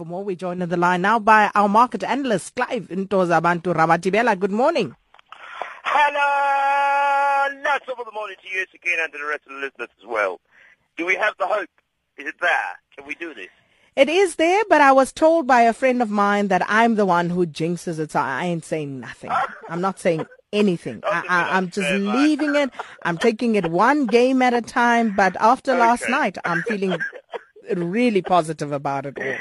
[0.00, 4.34] For more, we join on the line now by our market analyst, Clive Ntozabantu Ramathibela.
[4.40, 4.96] Good morning.
[5.84, 7.60] Hello!
[7.62, 10.06] Lots of the morning to you, again, and to the rest of the listeners as
[10.08, 10.40] well.
[10.96, 11.68] Do we have the hope?
[12.16, 12.78] Is it there?
[12.96, 13.48] Can we do this?
[13.94, 17.04] It is there, but I was told by a friend of mine that I'm the
[17.04, 19.32] one who jinxes it, so I ain't saying nothing.
[19.68, 21.02] I'm not saying anything.
[21.04, 22.70] I, I, I'm just leaving it.
[23.04, 25.80] I'm taking it one game at a time, but after Okay.
[25.80, 26.96] last night, I'm feeling
[27.76, 29.36] really positive about it all.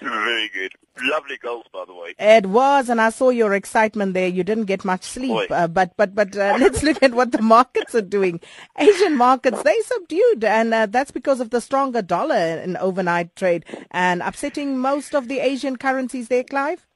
[0.02, 0.72] Very good.
[1.02, 2.14] Lovely goals, by the way.
[2.18, 4.28] It was, and I saw your excitement there.
[4.28, 7.42] You didn't get much sleep, uh, but but but uh, let's look at what the
[7.42, 8.40] markets are doing.
[8.78, 13.64] Asian markets they subdued, and uh, that's because of the stronger dollar in overnight trade
[13.90, 16.28] and upsetting most of the Asian currencies.
[16.28, 16.86] There, Clive.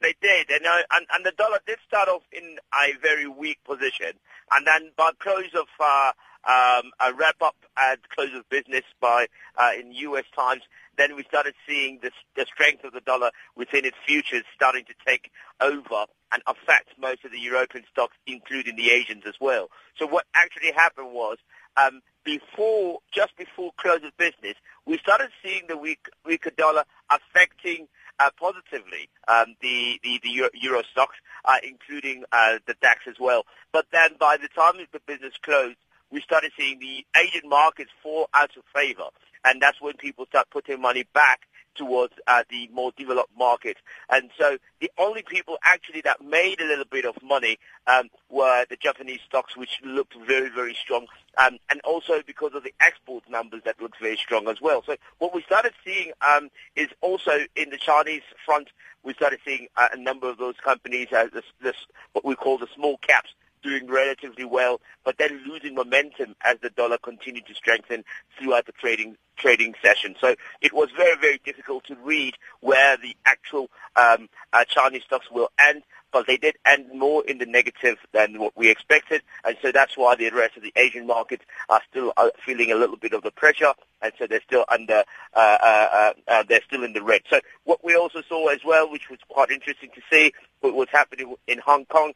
[0.00, 3.58] They did, and, uh, and and the dollar did start off in a very weak
[3.64, 4.12] position,
[4.50, 6.12] and then by close of uh,
[6.46, 10.24] um, a wrap up at close of business by uh, in U.S.
[10.34, 10.62] times,
[10.96, 14.94] then we started seeing the, the strength of the dollar within its futures starting to
[15.06, 19.68] take over and affect most of the European stocks, including the Asians as well.
[19.98, 21.38] So what actually happened was
[21.76, 24.54] um, before, just before close of business,
[24.86, 30.50] we started seeing the weak, weaker dollar affecting uh, positively um, the, the, the Euro,
[30.54, 33.44] Euro stocks, uh, including uh, the DAX as well.
[33.72, 35.76] But then by the time the business closed,
[36.10, 39.08] we started seeing the Asian markets fall out of favor.
[39.44, 41.42] And that's when people start putting money back
[41.76, 43.80] towards uh, the more developed markets.
[44.08, 48.64] And so the only people actually that made a little bit of money um, were
[48.68, 51.06] the Japanese stocks, which looked very, very strong.
[51.38, 54.82] Um, and also because of the export numbers that looked very strong as well.
[54.86, 58.68] So what we started seeing um, is also in the Chinese front,
[59.02, 61.76] we started seeing uh, a number of those companies, uh, this, this,
[62.12, 63.30] what we call the small caps,
[63.66, 68.04] doing relatively well, but then losing momentum as the dollar continued to strengthen
[68.38, 70.14] throughout the trading trading session.
[70.18, 73.64] So it was very, very difficult to read where the actual
[73.94, 78.38] um, uh, Chinese stocks will end, but they did end more in the negative than
[78.38, 82.14] what we expected, and so that's why the rest of the Asian markets are still
[82.16, 85.04] uh, feeling a little bit of the pressure, and so they're still under,
[85.34, 87.20] uh, uh, uh, uh, they're still in the red.
[87.28, 90.88] So what we also saw as well, which was quite interesting to see, what was
[90.90, 92.12] happening in Hong Kong,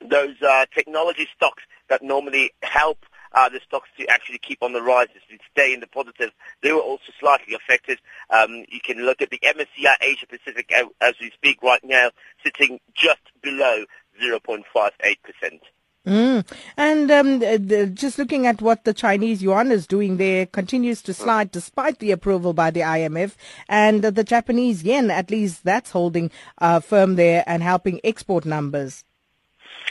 [0.00, 2.98] those uh, technology stocks that normally help
[3.32, 6.30] uh, the stocks to actually keep on the rise, to stay in the positive,
[6.62, 7.98] they were also slightly affected.
[8.30, 12.10] Um, you can look at the MSCI Asia Pacific as we speak right now,
[12.42, 13.84] sitting just below
[14.22, 15.60] 0.58%.
[16.06, 16.46] Mm.
[16.76, 21.02] And um, uh, the- just looking at what the Chinese yuan is doing there, continues
[21.02, 23.34] to slide despite the approval by the IMF,
[23.68, 28.44] and uh, the Japanese yen, at least that's holding uh, firm there and helping export
[28.44, 29.04] numbers.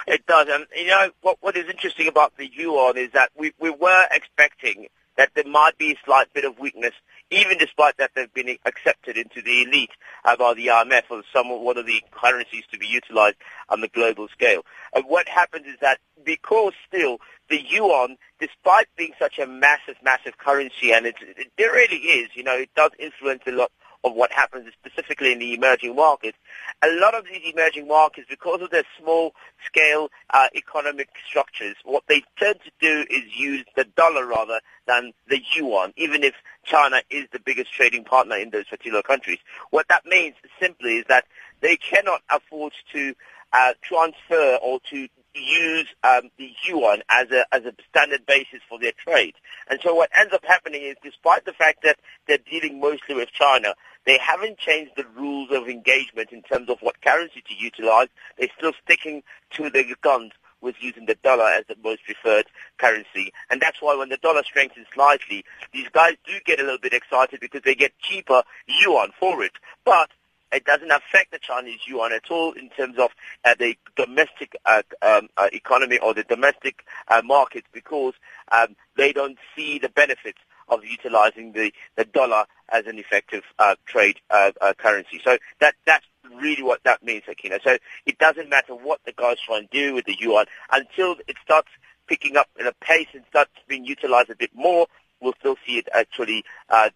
[0.08, 0.48] It does.
[0.50, 4.06] And, you know, what, what is interesting about the yuan is that we, we were
[4.12, 6.92] expecting that there might be a slight bit of weakness,
[7.32, 9.92] even despite that they've been accepted into the elite
[10.26, 13.38] uh, by the IMF or some one of the currencies to be utilized
[13.70, 14.62] on the global scale.
[14.94, 20.38] And what happens is that because still the yuan, despite being such a massive, massive
[20.38, 23.72] currency, and it, it, it really is, you know, it does influence a lot
[24.06, 26.38] of what happens specifically in the emerging markets.
[26.84, 32.24] A lot of these emerging markets, because of their small-scale uh, economic structures, what they
[32.38, 37.26] tend to do is use the dollar rather than the yuan, even if China is
[37.34, 39.40] the biggest trading partner in those particular countries.
[39.72, 41.26] What that means simply is that
[41.62, 43.16] they cannot afford to
[43.54, 45.08] uh, transfer or to
[45.40, 49.36] use um, the yuan as a as a standard basis for their trade.
[49.70, 51.98] And so what ends up happening is, despite the fact that
[52.28, 53.76] they're dealing mostly with China,
[54.06, 58.08] they haven't changed the rules of engagement in terms of what currency to utilize.
[58.38, 60.32] They're still sticking to their guns
[60.62, 62.46] with using the dollar as the most preferred
[62.78, 63.32] currency.
[63.50, 66.94] And that's why when the dollar strengthens slightly, these guys do get a little bit
[66.94, 69.54] excited because they get cheaper yuan for it.
[69.86, 70.10] But
[70.52, 73.12] it doesn't affect the Chinese yuan at all in terms of
[73.44, 78.14] uh, the domestic uh, um, uh, economy or the domestic uh, markets because
[78.52, 83.76] um, they don't see the benefits of utilizing the, the dollar as an effective uh,
[83.86, 85.22] trade uh, uh, currency.
[85.24, 87.60] So that that's really what that means, Sakina.
[87.64, 91.36] So it doesn't matter what the guys try and do with the yuan until it
[91.44, 91.70] starts
[92.08, 94.88] picking up in a pace and starts being utilized a bit more.
[95.22, 96.44] We'll still see it actually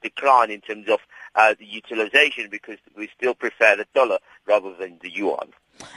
[0.02, 1.00] decline in terms of
[1.36, 5.50] uh, the utilization because we still prefer the dollar rather than the yuan.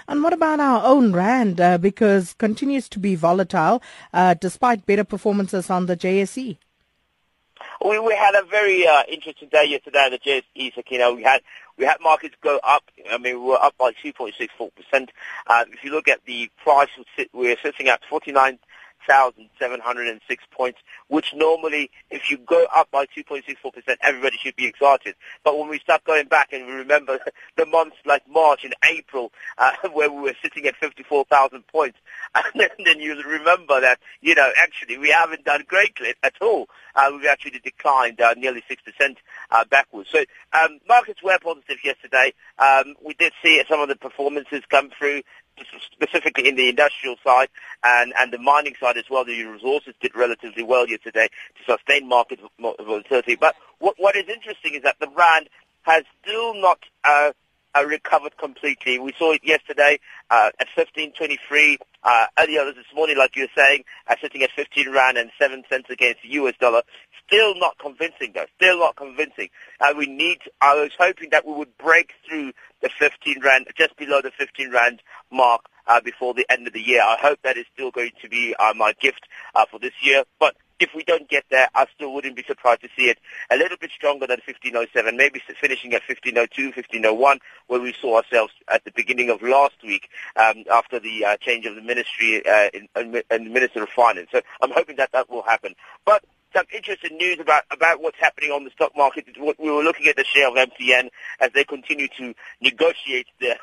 [0.09, 1.61] And what about our own rand?
[1.61, 3.83] Uh, because continues to be volatile
[4.13, 6.57] uh, despite better performances on the JSE.
[7.85, 11.13] We, we had a very uh, interesting day yesterday on the JSE, Sakina.
[11.13, 11.43] We had
[11.77, 12.85] we had markets go up.
[13.11, 15.11] I mean, we were up by 2.64 percent.
[15.47, 16.89] Uh, if you look at the price,
[17.33, 18.59] we're sitting at 49
[19.07, 20.79] 1,706 points,
[21.09, 25.15] which normally, if you go up by 2.64%, everybody should be excited.
[25.45, 27.19] But when we start going back and we remember
[27.57, 31.99] the months like March and April, uh, where we were sitting at 54,000 points,
[32.35, 36.69] and then you remember that, you know, actually we haven't done great at all.
[36.95, 39.17] Uh, we've actually declined uh, nearly 6%
[39.51, 40.11] uh, backwards.
[40.11, 42.35] So um, markets were positive yesterday.
[42.59, 45.23] Um, we did see some of the performances come through
[45.93, 47.49] specifically in the industrial side
[47.85, 49.25] and, and the mining side as well.
[49.25, 53.37] The resources did relatively well yesterday to sustain market volatility.
[53.37, 55.49] But what, what is interesting is that the rand
[55.83, 57.33] has still not uh,
[57.75, 58.99] uh, recovered completely.
[58.99, 59.99] We saw it yesterday
[60.31, 61.77] uh, at 15.23.
[62.05, 65.63] Uh, earlier this morning, like you were saying, uh, sitting at 15 rand and 7
[65.71, 66.83] cents against the US dollar.
[67.27, 68.47] Still not convincing, though.
[68.57, 69.49] Still not convincing.
[69.81, 70.39] Uh, we need.
[70.61, 72.53] I was hoping that we would break through
[72.83, 76.81] the 15 rand, just below the 15 rand mark uh, before the end of the
[76.81, 77.03] year.
[77.03, 80.25] I hope that is still going to be uh, my gift uh, for this year.
[80.39, 83.19] But if we don't get there, I still wouldn't be surprised to see it
[83.51, 87.39] a little bit stronger than 1507, maybe finishing at 1502, 1501,
[87.69, 91.67] where we saw ourselves at the beginning of last week um, after the uh, change
[91.67, 94.29] of the ministry uh, in, in, in Minister of Finance.
[94.33, 95.75] So I'm hoping that that will happen.
[96.05, 99.27] But some interesting news about, about what's happening on the stock market.
[99.39, 101.09] We were looking at the share of MTN
[101.41, 103.59] as they continue to negotiate their,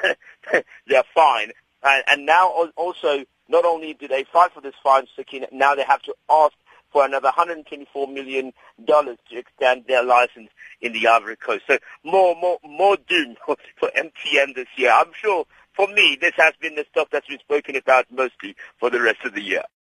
[0.88, 1.52] their fine.
[1.84, 5.06] And, and now also, not only do they fight for this fine,
[5.52, 6.54] now they have to ask
[6.92, 8.52] for another $124 million
[8.88, 10.50] to extend their license
[10.82, 11.64] in the Ivory Coast.
[11.68, 13.58] So more, more, more doom for
[13.96, 14.92] MTN this year.
[14.92, 15.46] I'm sure
[15.76, 19.20] for me, this has been the stuff that's been spoken about mostly for the rest
[19.24, 19.64] of the year.